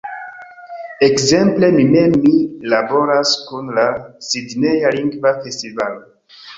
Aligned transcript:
Ekzemple, 1.07 1.69
mi 1.75 1.85
mem, 1.91 2.17
mi 2.25 2.33
laboras 2.75 3.37
kun 3.53 3.73
la 3.79 3.87
Sidneja 4.33 4.99
Lingva 5.01 5.39
Festivalo. 5.47 6.07